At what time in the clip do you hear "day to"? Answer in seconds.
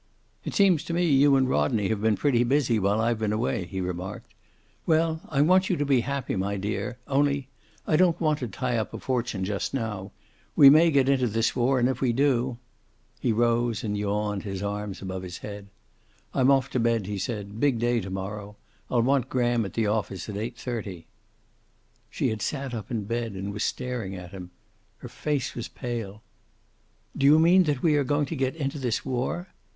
17.77-18.09